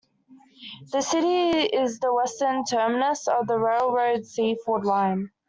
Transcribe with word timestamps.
The 0.91 1.03
city 1.03 1.59
is 1.75 1.99
the 1.99 2.11
western 2.11 2.65
terminus 2.65 3.27
of 3.27 3.45
the 3.45 3.59
railroad's 3.59 4.31
Seaford 4.31 4.83
Line. 4.83 5.29